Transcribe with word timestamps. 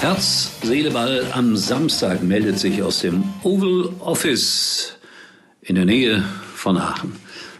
Herz, 0.00 0.50
Seele, 0.62 0.92
Ball 0.92 1.26
am 1.32 1.58
Samstag 1.58 2.22
meldet 2.22 2.58
sich 2.58 2.82
aus 2.82 3.00
dem 3.00 3.22
Oval 3.42 3.90
Office 4.00 4.94
in 5.60 5.74
der 5.74 5.84
Nähe 5.84 6.24
von 6.54 6.78
Aachen. 6.78 7.12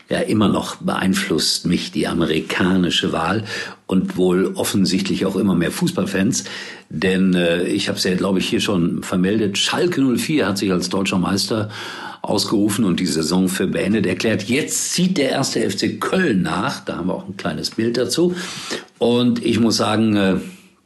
Ja, 0.09 0.21
immer 0.21 0.49
noch 0.49 0.77
beeinflusst 0.77 1.67
mich 1.67 1.93
die 1.93 2.09
amerikanische 2.09 3.13
Wahl 3.13 3.45
und 3.87 4.17
wohl 4.17 4.55
offensichtlich 4.55 5.27
auch 5.27 5.37
immer 5.37 5.55
mehr 5.55 5.71
Fußballfans. 5.71 6.45
Denn 6.89 7.35
äh, 7.35 7.65
ich 7.65 7.89
habe 7.89 7.99
es 7.99 8.05
ja, 8.05 8.15
glaube 8.15 8.39
ich, 8.39 8.49
hier 8.49 8.63
schon 8.63 9.03
vermeldet. 9.03 9.59
Schalke 9.59 10.01
04 10.01 10.47
hat 10.47 10.57
sich 10.57 10.73
als 10.73 10.89
deutscher 10.89 11.19
Meister 11.19 11.69
ausgerufen 12.23 12.87
und 12.87 13.01
die 13.01 13.07
Saison 13.07 13.51
für 13.51 13.67
beendet 13.67 14.07
erklärt. 14.07 14.45
Jetzt 14.45 14.95
zieht 14.95 15.19
der 15.19 15.29
erste 15.29 15.71
FC 15.71 16.01
Köln 16.01 16.41
nach. 16.41 16.83
Da 16.87 16.97
haben 16.97 17.09
wir 17.09 17.15
auch 17.17 17.29
ein 17.29 17.37
kleines 17.37 17.73
Bild 17.73 17.99
dazu. 17.99 18.35
Und 18.97 19.45
ich 19.45 19.61
muss 19.61 19.77
sagen, 19.77 20.17
äh, 20.17 20.37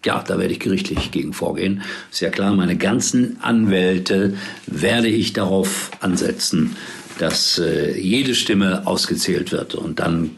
ja, 0.04 0.22
da 0.26 0.38
werde 0.38 0.52
ich 0.52 0.60
gerichtlich 0.60 1.10
gegen 1.10 1.32
vorgehen. 1.32 1.82
Ist 2.10 2.20
ja 2.20 2.30
klar, 2.30 2.54
meine 2.54 2.76
ganzen 2.76 3.38
Anwälte 3.40 4.36
werde 4.66 5.08
ich 5.08 5.32
darauf 5.32 5.90
ansetzen, 6.00 6.76
dass 7.18 7.58
äh, 7.58 7.98
jede 7.98 8.34
Stimme 8.34 8.86
ausgezählt 8.86 9.52
wird. 9.52 9.74
Und 9.74 10.00
dann 10.00 10.30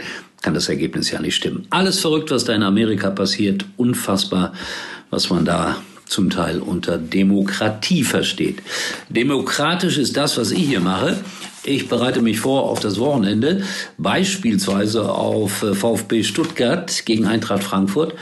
kann 0.42 0.54
das 0.54 0.68
Ergebnis 0.68 1.10
ja 1.10 1.20
nicht 1.20 1.34
stimmen. 1.34 1.66
Alles 1.70 2.00
verrückt, 2.00 2.30
was 2.30 2.44
da 2.44 2.54
in 2.54 2.62
Amerika 2.62 3.10
passiert. 3.10 3.64
Unfassbar, 3.76 4.52
was 5.10 5.30
man 5.30 5.44
da 5.44 5.76
zum 6.06 6.30
Teil 6.30 6.60
unter 6.60 6.98
Demokratie 6.98 8.04
versteht. 8.04 8.62
Demokratisch 9.08 9.98
ist 9.98 10.16
das, 10.16 10.38
was 10.38 10.52
ich 10.52 10.68
hier 10.68 10.80
mache. 10.80 11.18
Ich 11.64 11.88
bereite 11.88 12.22
mich 12.22 12.38
vor 12.38 12.64
auf 12.64 12.78
das 12.78 13.00
Wochenende, 13.00 13.64
beispielsweise 13.98 15.10
auf 15.10 15.64
äh, 15.64 15.74
VfB 15.74 16.22
Stuttgart 16.22 17.04
gegen 17.04 17.26
Eintracht 17.26 17.64
Frankfurt. 17.64 18.14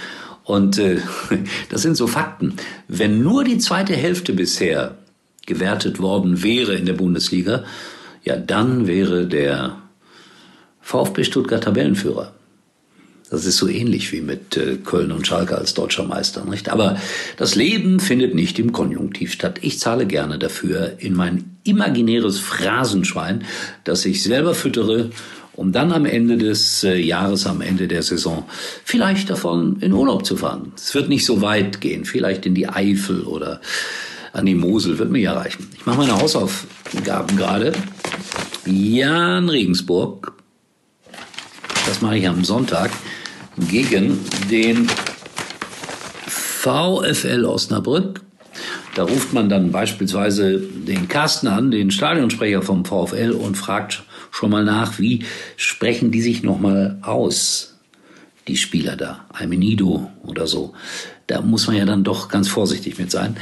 Und 0.44 0.78
äh, 0.78 0.98
das 1.70 1.82
sind 1.82 1.96
so 1.96 2.06
Fakten. 2.06 2.54
Wenn 2.88 3.22
nur 3.22 3.44
die 3.44 3.58
zweite 3.58 3.94
Hälfte 3.94 4.32
bisher 4.32 4.98
gewertet 5.46 5.98
worden 5.98 6.42
wäre 6.42 6.74
in 6.74 6.86
der 6.86 6.94
Bundesliga, 6.94 7.64
ja, 8.22 8.36
dann 8.36 8.86
wäre 8.86 9.26
der 9.26 9.78
VfB 10.80 11.24
Stuttgart 11.24 11.64
Tabellenführer. 11.64 12.34
Das 13.30 13.46
ist 13.46 13.56
so 13.56 13.68
ähnlich 13.68 14.12
wie 14.12 14.20
mit 14.20 14.56
äh, 14.56 14.76
Köln 14.76 15.10
und 15.10 15.26
Schalke 15.26 15.56
als 15.56 15.74
deutscher 15.74 16.04
Meister, 16.04 16.44
nicht? 16.44 16.68
Aber 16.68 16.98
das 17.36 17.54
Leben 17.54 17.98
findet 17.98 18.34
nicht 18.34 18.58
im 18.58 18.72
Konjunktiv 18.72 19.32
statt. 19.32 19.58
Ich 19.62 19.80
zahle 19.80 20.06
gerne 20.06 20.38
dafür 20.38 20.92
in 20.98 21.14
mein 21.14 21.56
imaginäres 21.64 22.38
Phrasenschwein, 22.38 23.44
das 23.82 24.04
ich 24.04 24.22
selber 24.22 24.54
füttere 24.54 25.10
um 25.56 25.72
dann 25.72 25.92
am 25.92 26.04
Ende 26.04 26.36
des 26.36 26.84
äh, 26.84 26.96
Jahres, 26.96 27.46
am 27.46 27.60
Ende 27.60 27.88
der 27.88 28.02
Saison, 28.02 28.44
vielleicht 28.84 29.30
davon 29.30 29.78
in 29.80 29.92
Urlaub 29.92 30.26
zu 30.26 30.36
fahren. 30.36 30.72
Es 30.76 30.94
wird 30.94 31.08
nicht 31.08 31.24
so 31.24 31.40
weit 31.42 31.80
gehen, 31.80 32.04
vielleicht 32.04 32.46
in 32.46 32.54
die 32.54 32.68
Eifel 32.68 33.22
oder 33.22 33.60
an 34.32 34.46
die 34.46 34.54
Mosel, 34.54 34.98
wird 34.98 35.10
mir 35.10 35.20
ja 35.20 35.32
reichen. 35.32 35.68
Ich 35.76 35.86
mache 35.86 35.98
meine 35.98 36.18
Hausaufgaben 36.18 37.36
gerade. 37.36 37.72
Jan 38.66 39.48
Regensburg, 39.48 40.32
das 41.86 42.00
mache 42.00 42.18
ich 42.18 42.28
am 42.28 42.44
Sonntag, 42.44 42.90
gegen 43.70 44.18
den 44.50 44.88
VfL 46.26 47.44
Osnabrück. 47.44 48.22
Da 48.94 49.02
ruft 49.02 49.32
man 49.32 49.48
dann 49.48 49.70
beispielsweise 49.70 50.58
den 50.58 51.08
Carsten 51.08 51.48
an, 51.48 51.70
den 51.70 51.90
Stadionsprecher 51.90 52.62
vom 52.62 52.84
VfL, 52.84 53.32
und 53.32 53.56
fragt 53.56 54.04
schon 54.34 54.50
mal 54.50 54.64
nach, 54.64 54.98
wie 54.98 55.24
sprechen 55.56 56.10
die 56.10 56.20
sich 56.20 56.42
nochmal 56.42 56.98
aus, 57.02 57.78
die 58.48 58.56
Spieler 58.56 58.96
da, 58.96 59.24
Almenido 59.32 60.10
oder 60.22 60.46
so. 60.46 60.74
Da 61.28 61.40
muss 61.40 61.66
man 61.66 61.76
ja 61.76 61.86
dann 61.86 62.04
doch 62.04 62.28
ganz 62.28 62.48
vorsichtig 62.48 62.98
mit 62.98 63.10
sein, 63.10 63.36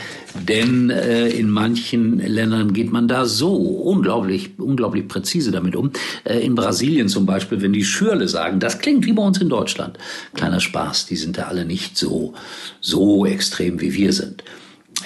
denn 0.49 0.91
äh, 0.91 1.29
in 1.29 1.51
manchen 1.51 2.19
Ländern 2.19 2.73
geht 2.73 2.93
man 2.93 3.09
da 3.09 3.25
so 3.25 3.57
unglaublich, 3.57 4.51
unglaublich 4.59 5.09
präzise 5.09 5.51
damit 5.51 5.75
um. 5.75 5.91
Äh, 6.23 6.39
in 6.41 6.55
Brasilien 6.55 7.09
zum 7.09 7.27
Beispiel, 7.27 7.61
wenn 7.61 7.73
die 7.73 7.85
Schürle 7.85 8.29
sagen, 8.29 8.61
das 8.61 8.79
klingt 8.79 9.05
wie 9.05 9.13
bei 9.13 9.23
uns 9.23 9.39
in 9.39 9.49
Deutschland. 9.49 9.99
Kleiner 10.35 10.61
Spaß, 10.61 11.07
die 11.07 11.17
sind 11.17 11.39
da 11.39 11.45
alle 11.45 11.65
nicht 11.65 11.97
so, 11.97 12.35
so 12.81 13.27
extrem 13.27 13.81
wie 13.81 13.95
wir 13.95 14.13
sind. 14.13 14.45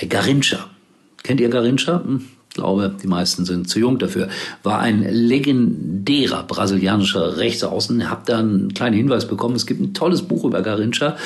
Garincha. 0.06 0.68
Kennt 1.22 1.40
ihr 1.40 1.48
Garincha? 1.48 2.02
Hm 2.04 2.26
glaube, 2.56 2.94
die 3.00 3.06
meisten 3.06 3.44
sind 3.44 3.68
zu 3.68 3.78
jung 3.78 3.98
dafür, 3.98 4.28
war 4.62 4.80
ein 4.80 5.06
legendärer 5.08 6.42
brasilianischer 6.42 7.36
Rechtsaußen. 7.36 8.10
Hab 8.10 8.26
da 8.26 8.38
einen 8.38 8.74
kleinen 8.74 8.96
Hinweis 8.96 9.28
bekommen, 9.28 9.54
es 9.54 9.66
gibt 9.66 9.80
ein 9.80 9.94
tolles 9.94 10.22
Buch 10.22 10.44
über 10.44 10.62
Garincha 10.62 11.16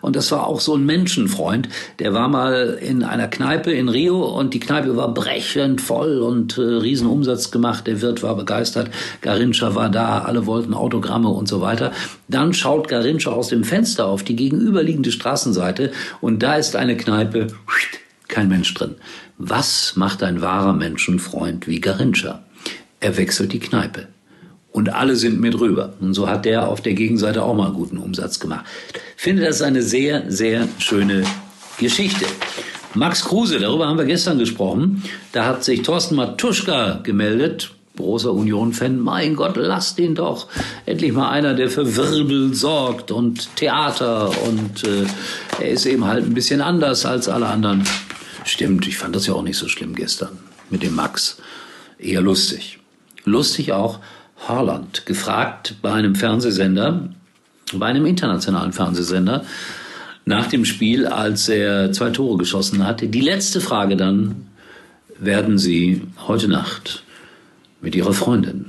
und 0.00 0.14
das 0.16 0.30
war 0.30 0.46
auch 0.46 0.60
so 0.60 0.76
ein 0.76 0.86
Menschenfreund. 0.86 1.68
Der 1.98 2.14
war 2.14 2.28
mal 2.28 2.78
in 2.80 3.02
einer 3.02 3.26
Kneipe 3.26 3.72
in 3.72 3.88
Rio 3.88 4.24
und 4.24 4.54
die 4.54 4.60
Kneipe 4.60 4.96
war 4.96 5.12
brechend 5.12 5.80
voll 5.80 6.18
und 6.18 6.58
äh, 6.58 6.60
Riesenumsatz 6.60 7.50
gemacht. 7.50 7.86
Der 7.86 8.00
Wirt 8.02 8.22
war 8.22 8.36
begeistert, 8.36 8.90
Garincha 9.22 9.74
war 9.74 9.88
da, 9.88 10.20
alle 10.20 10.46
wollten 10.46 10.74
Autogramme 10.74 11.28
und 11.28 11.48
so 11.48 11.60
weiter. 11.60 11.92
Dann 12.28 12.52
schaut 12.52 12.88
Garincha 12.88 13.30
aus 13.30 13.48
dem 13.48 13.64
Fenster 13.64 14.06
auf 14.06 14.22
die 14.22 14.36
gegenüberliegende 14.36 15.10
Straßenseite 15.10 15.92
und 16.20 16.42
da 16.42 16.56
ist 16.56 16.76
eine 16.76 16.96
Kneipe, 16.96 17.48
kein 18.28 18.48
Mensch 18.48 18.72
drin. 18.74 18.94
Was 19.38 19.96
macht 19.96 20.22
ein 20.22 20.40
wahrer 20.40 20.72
Menschenfreund 20.72 21.66
wie 21.66 21.80
Garincha? 21.80 22.42
Er 23.00 23.16
wechselt 23.16 23.52
die 23.52 23.58
Kneipe. 23.58 24.08
Und 24.72 24.92
alle 24.92 25.14
sind 25.14 25.40
mit 25.40 25.60
rüber. 25.60 25.94
Und 26.00 26.14
so 26.14 26.28
hat 26.28 26.44
der 26.44 26.68
auf 26.68 26.80
der 26.80 26.94
Gegenseite 26.94 27.42
auch 27.42 27.54
mal 27.54 27.70
guten 27.70 27.98
Umsatz 27.98 28.40
gemacht. 28.40 28.64
Ich 29.16 29.22
finde 29.22 29.44
das 29.44 29.62
eine 29.62 29.82
sehr, 29.82 30.24
sehr 30.30 30.66
schöne 30.78 31.24
Geschichte. 31.78 32.26
Max 32.94 33.24
Kruse, 33.24 33.58
darüber 33.58 33.86
haben 33.86 33.98
wir 33.98 34.04
gestern 34.04 34.38
gesprochen. 34.38 35.02
Da 35.32 35.46
hat 35.46 35.64
sich 35.64 35.82
Thorsten 35.82 36.14
Matuschka 36.14 37.00
gemeldet, 37.02 37.72
großer 37.96 38.32
Union-Fan. 38.32 38.98
Mein 39.00 39.36
Gott, 39.36 39.56
lasst 39.56 39.98
ihn 39.98 40.14
doch. 40.14 40.48
Endlich 40.86 41.12
mal 41.12 41.30
einer, 41.30 41.54
der 41.54 41.70
für 41.70 41.96
Wirbel 41.96 42.54
sorgt 42.54 43.10
und 43.10 43.54
Theater. 43.56 44.30
Und 44.46 44.84
äh, 44.84 45.06
er 45.60 45.70
ist 45.70 45.86
eben 45.86 46.04
halt 46.04 46.24
ein 46.24 46.34
bisschen 46.34 46.60
anders 46.60 47.04
als 47.04 47.28
alle 47.28 47.46
anderen. 47.46 47.84
Stimmt, 48.44 48.86
ich 48.86 48.98
fand 48.98 49.16
das 49.16 49.26
ja 49.26 49.34
auch 49.34 49.42
nicht 49.42 49.56
so 49.56 49.68
schlimm 49.68 49.94
gestern 49.94 50.38
mit 50.70 50.82
dem 50.82 50.94
Max. 50.94 51.38
Eher 51.98 52.20
lustig. 52.20 52.78
Lustig 53.24 53.72
auch 53.72 54.00
Haaland, 54.46 55.06
gefragt 55.06 55.76
bei 55.80 55.92
einem 55.92 56.14
Fernsehsender, 56.14 57.08
bei 57.72 57.86
einem 57.86 58.04
internationalen 58.06 58.72
Fernsehsender, 58.72 59.44
nach 60.26 60.46
dem 60.46 60.64
Spiel, 60.64 61.06
als 61.06 61.48
er 61.48 61.92
zwei 61.92 62.10
Tore 62.10 62.38
geschossen 62.38 62.86
hatte. 62.86 63.08
Die 63.08 63.20
letzte 63.20 63.60
Frage 63.60 63.96
dann, 63.96 64.46
werden 65.18 65.58
Sie 65.58 66.02
heute 66.26 66.48
Nacht 66.48 67.04
mit 67.80 67.94
Ihrer 67.94 68.12
Freundin 68.12 68.66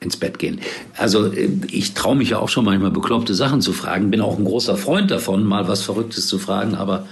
ins 0.00 0.16
Bett 0.16 0.38
gehen. 0.38 0.60
Also 0.96 1.30
ich 1.32 1.94
traue 1.94 2.16
mich 2.16 2.30
ja 2.30 2.38
auch 2.38 2.48
schon 2.48 2.64
manchmal 2.64 2.90
bekloppte 2.90 3.34
Sachen 3.34 3.60
zu 3.60 3.72
fragen, 3.72 4.10
bin 4.10 4.20
auch 4.20 4.38
ein 4.38 4.44
großer 4.44 4.76
Freund 4.76 5.10
davon, 5.10 5.44
mal 5.44 5.68
was 5.68 5.82
Verrücktes 5.82 6.26
zu 6.26 6.38
fragen, 6.38 6.74
aber 6.74 7.06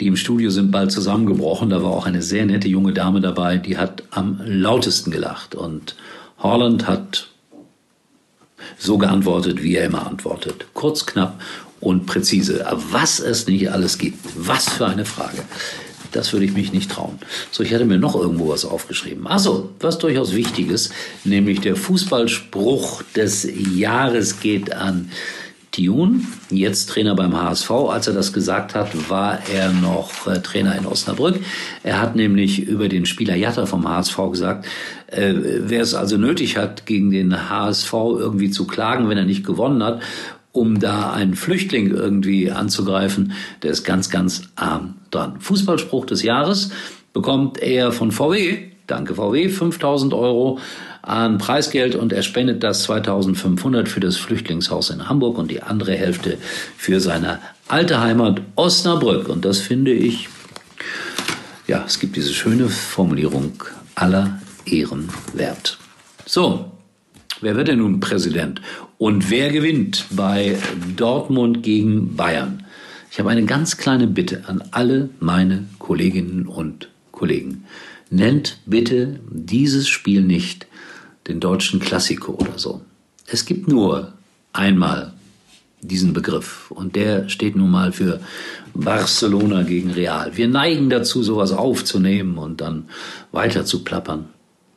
die 0.00 0.06
im 0.06 0.16
Studio 0.16 0.50
sind 0.50 0.70
bald 0.70 0.92
zusammengebrochen. 0.92 1.70
Da 1.70 1.82
war 1.82 1.90
auch 1.90 2.06
eine 2.06 2.22
sehr 2.22 2.46
nette 2.46 2.68
junge 2.68 2.92
Dame 2.92 3.20
dabei, 3.20 3.56
die 3.56 3.76
hat 3.76 4.04
am 4.10 4.40
lautesten 4.44 5.10
gelacht. 5.10 5.54
Und 5.54 5.96
Holland 6.38 6.86
hat 6.86 7.28
so 8.78 8.98
geantwortet, 8.98 9.62
wie 9.62 9.76
er 9.76 9.86
immer 9.86 10.06
antwortet. 10.06 10.66
Kurz, 10.74 11.06
knapp 11.06 11.40
und 11.80 12.06
präzise. 12.06 12.66
Aber 12.66 12.82
was 12.90 13.20
es 13.20 13.46
nicht 13.46 13.70
alles 13.70 13.98
gibt, 13.98 14.18
was 14.36 14.68
für 14.68 14.86
eine 14.86 15.04
Frage. 15.04 15.42
Das 16.12 16.32
würde 16.32 16.46
ich 16.46 16.52
mich 16.54 16.72
nicht 16.72 16.90
trauen. 16.90 17.18
So, 17.50 17.62
ich 17.62 17.74
hatte 17.74 17.84
mir 17.84 17.98
noch 17.98 18.14
irgendwo 18.14 18.48
was 18.48 18.64
aufgeschrieben. 18.64 19.26
Also, 19.26 19.70
was 19.80 19.98
durchaus 19.98 20.34
wichtig 20.34 20.70
ist, 20.70 20.92
nämlich 21.24 21.60
der 21.60 21.76
Fußballspruch 21.76 23.02
des 23.14 23.46
Jahres 23.74 24.40
geht 24.40 24.72
an 24.72 25.10
Dion, 25.78 26.26
jetzt 26.50 26.90
Trainer 26.90 27.14
beim 27.14 27.40
HSV. 27.40 27.70
Als 27.70 28.08
er 28.08 28.12
das 28.12 28.32
gesagt 28.32 28.74
hat, 28.74 29.08
war 29.08 29.38
er 29.48 29.72
noch 29.72 30.26
äh, 30.26 30.40
Trainer 30.40 30.76
in 30.76 30.86
Osnabrück. 30.86 31.38
Er 31.84 32.00
hat 32.00 32.16
nämlich 32.16 32.58
über 32.58 32.88
den 32.88 33.06
Spieler 33.06 33.36
Jatta 33.36 33.64
vom 33.64 33.88
HSV 33.88 34.16
gesagt, 34.32 34.66
äh, 35.06 35.32
wer 35.34 35.80
es 35.80 35.94
also 35.94 36.16
nötig 36.16 36.56
hat, 36.56 36.84
gegen 36.84 37.10
den 37.12 37.48
HSV 37.48 37.92
irgendwie 37.92 38.50
zu 38.50 38.66
klagen, 38.66 39.08
wenn 39.08 39.18
er 39.18 39.24
nicht 39.24 39.46
gewonnen 39.46 39.82
hat, 39.84 40.02
um 40.50 40.80
da 40.80 41.12
einen 41.12 41.34
Flüchtling 41.34 41.90
irgendwie 41.90 42.50
anzugreifen, 42.50 43.32
der 43.62 43.70
ist 43.70 43.84
ganz, 43.84 44.10
ganz 44.10 44.48
arm 44.56 44.96
dran. 45.10 45.40
Fußballspruch 45.40 46.06
des 46.06 46.24
Jahres 46.24 46.72
bekommt 47.12 47.62
er 47.62 47.92
von 47.92 48.10
VW, 48.10 48.70
danke 48.88 49.14
VW, 49.14 49.48
5000 49.48 50.12
Euro 50.12 50.58
an 51.02 51.38
Preisgeld 51.38 51.94
und 51.94 52.12
er 52.12 52.22
spendet 52.22 52.62
das 52.62 52.82
2500 52.84 53.88
für 53.88 54.00
das 54.00 54.16
Flüchtlingshaus 54.16 54.90
in 54.90 55.08
Hamburg 55.08 55.38
und 55.38 55.50
die 55.50 55.62
andere 55.62 55.94
Hälfte 55.94 56.38
für 56.76 57.00
seine 57.00 57.38
alte 57.68 58.00
Heimat 58.00 58.40
Osnabrück. 58.56 59.28
Und 59.28 59.44
das 59.44 59.58
finde 59.58 59.92
ich, 59.92 60.28
ja, 61.66 61.84
es 61.86 61.98
gibt 61.98 62.16
diese 62.16 62.32
schöne 62.32 62.68
Formulierung 62.68 63.62
aller 63.94 64.40
Ehren 64.64 65.08
wert. 65.34 65.78
So, 66.26 66.72
wer 67.40 67.56
wird 67.56 67.68
denn 67.68 67.78
nun 67.78 68.00
Präsident? 68.00 68.60
Und 68.98 69.30
wer 69.30 69.50
gewinnt 69.50 70.06
bei 70.10 70.56
Dortmund 70.96 71.62
gegen 71.62 72.16
Bayern? 72.16 72.64
Ich 73.10 73.18
habe 73.18 73.30
eine 73.30 73.44
ganz 73.44 73.76
kleine 73.76 74.06
Bitte 74.06 74.44
an 74.46 74.62
alle 74.70 75.08
meine 75.20 75.64
Kolleginnen 75.78 76.46
und 76.46 76.88
Kollegen. 77.12 77.64
Nennt 78.10 78.58
bitte 78.64 79.20
dieses 79.30 79.88
Spiel 79.88 80.22
nicht 80.22 80.66
den 81.26 81.40
deutschen 81.40 81.80
Klassiko 81.80 82.32
oder 82.32 82.58
so. 82.58 82.80
Es 83.26 83.44
gibt 83.44 83.68
nur 83.68 84.14
einmal 84.52 85.12
diesen 85.80 86.12
Begriff 86.12 86.70
und 86.70 86.96
der 86.96 87.28
steht 87.28 87.54
nun 87.54 87.70
mal 87.70 87.92
für 87.92 88.20
Barcelona 88.74 89.62
gegen 89.62 89.90
Real. 89.90 90.36
Wir 90.36 90.48
neigen 90.48 90.90
dazu, 90.90 91.22
sowas 91.22 91.52
aufzunehmen 91.52 92.38
und 92.38 92.60
dann 92.60 92.88
weiter 93.30 93.64
zu 93.64 93.84
plappern. 93.84 94.28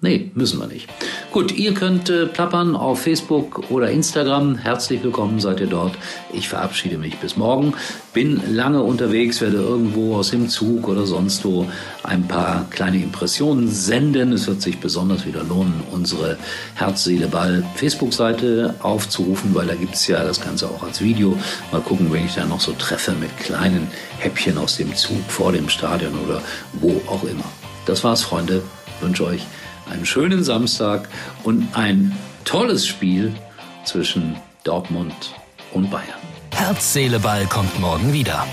Nee, 0.03 0.31
müssen 0.33 0.59
wir 0.59 0.65
nicht. 0.65 0.89
Gut, 1.31 1.51
ihr 1.51 1.75
könnt 1.75 2.09
äh, 2.09 2.25
plappern 2.25 2.75
auf 2.75 3.03
Facebook 3.03 3.69
oder 3.69 3.91
Instagram. 3.91 4.55
Herzlich 4.55 5.03
willkommen 5.03 5.39
seid 5.39 5.59
ihr 5.59 5.67
dort. 5.67 5.93
Ich 6.33 6.49
verabschiede 6.49 6.97
mich 6.97 7.19
bis 7.19 7.37
morgen. 7.37 7.75
Bin 8.11 8.41
lange 8.51 8.81
unterwegs, 8.81 9.41
werde 9.41 9.57
irgendwo 9.57 10.15
aus 10.15 10.31
dem 10.31 10.49
Zug 10.49 10.87
oder 10.87 11.05
sonst 11.05 11.45
wo 11.45 11.67
ein 12.01 12.27
paar 12.27 12.65
kleine 12.71 12.97
Impressionen 12.97 13.67
senden. 13.67 14.33
Es 14.33 14.47
wird 14.47 14.63
sich 14.63 14.79
besonders 14.79 15.27
wieder 15.27 15.43
lohnen, 15.43 15.83
unsere 15.91 16.39
Herz, 16.73 17.03
Seele, 17.03 17.27
Ball 17.27 17.63
Facebook-Seite 17.75 18.73
aufzurufen, 18.79 19.53
weil 19.53 19.67
da 19.67 19.75
gibt's 19.75 20.07
ja 20.07 20.23
das 20.23 20.41
Ganze 20.41 20.67
auch 20.67 20.81
als 20.81 21.01
Video. 21.01 21.37
Mal 21.71 21.81
gucken, 21.81 22.11
wenn 22.11 22.25
ich 22.25 22.33
da 22.33 22.45
noch 22.45 22.59
so 22.59 22.71
treffe 22.71 23.11
mit 23.11 23.37
kleinen 23.37 23.85
Häppchen 24.17 24.57
aus 24.57 24.77
dem 24.77 24.95
Zug 24.95 25.21
vor 25.27 25.51
dem 25.51 25.69
Stadion 25.69 26.17
oder 26.25 26.41
wo 26.73 26.99
auch 27.05 27.23
immer. 27.23 27.45
Das 27.85 28.03
war's, 28.03 28.23
Freunde. 28.23 28.63
Ich 28.97 29.05
wünsche 29.05 29.25
euch 29.25 29.45
einen 29.91 30.05
schönen 30.05 30.43
Samstag 30.43 31.07
und 31.43 31.67
ein 31.73 32.17
tolles 32.45 32.87
Spiel 32.87 33.35
zwischen 33.83 34.35
Dortmund 34.63 35.33
und 35.73 35.91
Bayern. 35.91 36.07
Herz, 36.53 36.93
Seele, 36.93 37.19
Ball 37.19 37.45
kommt 37.45 37.79
morgen 37.79 38.13
wieder. 38.13 38.45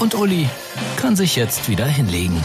Und 0.00 0.14
Uli 0.14 0.48
kann 0.96 1.16
sich 1.16 1.36
jetzt 1.36 1.68
wieder 1.68 1.86
hinlegen. 1.86 2.42